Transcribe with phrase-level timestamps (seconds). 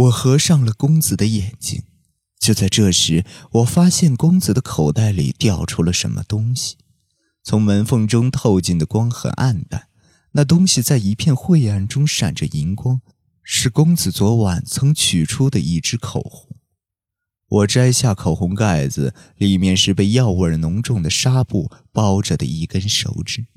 [0.00, 1.82] 我合上了公子的眼睛。
[2.38, 6.76] 就在这时，我发现公子的口袋里掉出了什么东西，
[7.42, 9.88] 从门缝中透进的光很暗淡，
[10.32, 13.02] 那东西在一片晦暗中闪着银光，
[13.42, 16.56] 是公子昨晚曾取出的一支口红。
[17.48, 23.48] 我摘下口红盖子，里面是被药味浓重的纱布包着的一根手指。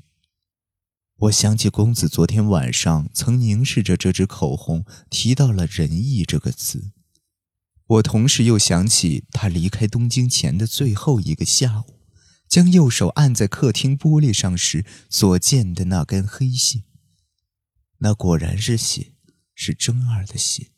[1.24, 6.90] 我想起公子昨天晚上曾凝视着这支口红，提到了“仁义”这个词。
[7.86, 12.00] 我同时又想起他离开东京前的最后一个下午，
[12.48, 16.82] 将右手按在客厅玻璃上时所见的那根黑线。
[17.98, 19.12] 那果然是血，
[19.54, 20.72] 是真二的血。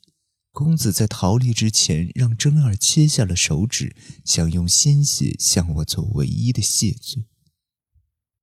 [0.52, 7.24] 公子在逃离之前，让真二切下了手指，想用鲜血向我做唯一的谢罪。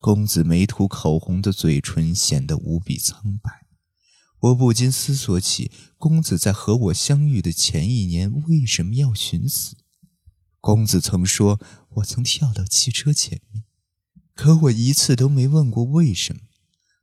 [0.04, 3.66] 公子没涂口红的嘴唇显得无比苍白。
[4.42, 9.78] 我不禁思索起，公子在和我相遇的前一年为什么要寻死？
[10.60, 11.58] 公子曾说
[11.92, 13.64] 我曾跳到汽车前面，
[14.36, 16.42] 可我一次都没问过为什么。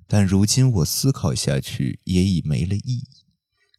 [0.07, 3.09] 但如今我思考下去也已没了意义，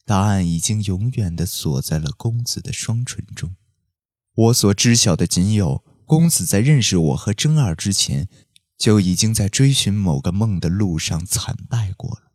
[0.03, 3.55] 答案已经永远地锁在了公子的双唇中。
[4.33, 8.27] 我所知晓的仅有，公子在认识我和真儿之前，
[8.81, 12.31] 就已经在追寻某个梦的路上惨败过了。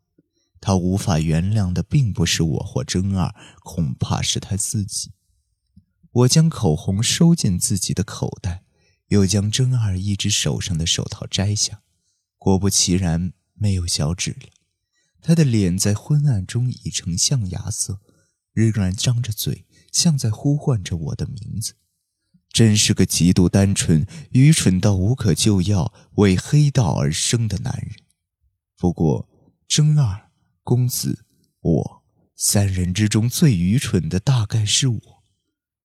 [0.61, 5.11] 他无法原谅的并不是我或真二，恐怕是他自己。
[6.13, 8.63] 我将口红收进自己的口袋，
[9.09, 11.83] 又将真二一只手上的手套摘下，
[12.39, 14.49] 果不其然，没有小指了。
[15.21, 17.99] 他的脸在昏暗中已成象牙色，
[18.53, 21.75] 仍然张着嘴，像在呼唤着我的名字。
[22.57, 27.97] 真是个极度单纯、愚蠢到无可救药、为黑道而生的男人。
[28.79, 29.29] 不过，
[29.69, 30.31] 真二。
[30.63, 31.27] 公子，
[31.61, 32.03] 我
[32.35, 35.23] 三人之中最愚蠢的大概是我。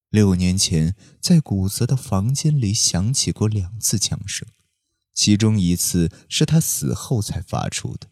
[0.10, 4.48] 六年前，在古泽的房间里响起过两次枪声，
[5.14, 8.08] 其中一次是他死后才发出的，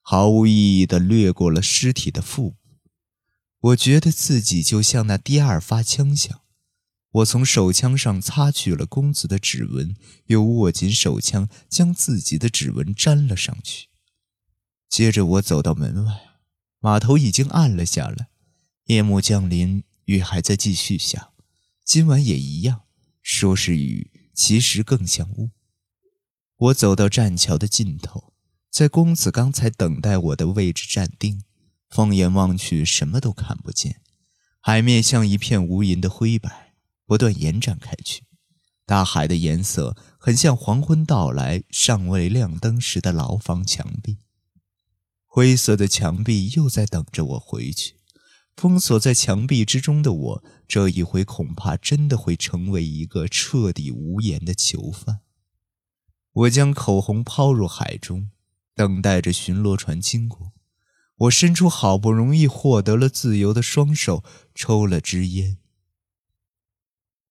[0.00, 2.56] 毫无意义地掠过了尸体的腹部。
[3.58, 6.40] 我觉得自己就像那第二发枪响。
[7.16, 9.96] 我从手枪上擦去了公子的指纹，
[10.26, 13.88] 又握紧手枪，将自己的指纹粘了上去。
[14.88, 16.12] 接着我走到门外，
[16.78, 18.28] 码头已经暗了下来，
[18.86, 21.30] 夜幕降临，雨还在继续下，
[21.84, 22.82] 今晚也一样。
[23.22, 25.50] 说是雨，其实更像雾。
[26.56, 28.34] 我走到栈桥的尽头，
[28.70, 31.42] 在公子刚才等待我的位置站定，
[31.88, 34.02] 放眼望去，什么都看不见，
[34.60, 36.65] 海面像一片无垠的灰白，
[37.06, 38.24] 不断延展开去。
[38.84, 44.18] 大海的颜色很像黄昏到来尚未亮灯时的牢房墙壁。
[45.24, 47.96] 灰色的墙壁又在等着我回去，
[48.56, 55.20] 封锁在墙壁之中的我，这一回恐怕真的会成为一个彻底无言的囚犯。
[56.32, 58.30] 我将口红抛入海中，
[58.74, 60.52] 等待着巡逻船经过。
[61.16, 64.22] 我伸出好不容易获得了自由的双手，
[64.54, 65.58] 抽了支烟，